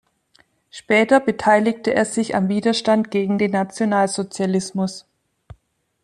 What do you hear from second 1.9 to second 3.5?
er sich am Widerstand gegen